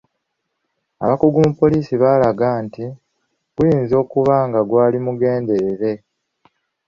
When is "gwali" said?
4.69-4.97